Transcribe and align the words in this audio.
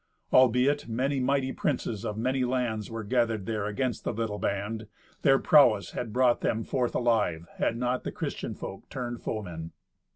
Albeit 0.33 0.87
many 0.87 1.19
mighty 1.19 1.51
princes 1.51 2.03
of 2.03 2.17
many 2.17 2.43
lands 2.43 2.89
were 2.89 3.03
gathered 3.03 3.45
there 3.45 3.67
against 3.67 4.03
the 4.03 4.11
little 4.11 4.39
band, 4.39 4.87
their 5.21 5.37
prowess 5.37 5.91
had 5.91 6.11
brought 6.11 6.41
them 6.41 6.63
forth 6.63 6.95
alive, 6.95 7.47
had 7.59 7.77
not 7.77 8.03
the 8.03 8.11
Christian 8.11 8.55
folk 8.55 8.89
turned 8.89 9.21
foemen. 9.21 9.73